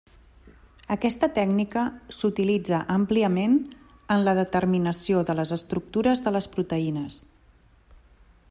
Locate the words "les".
5.41-5.55, 6.39-6.53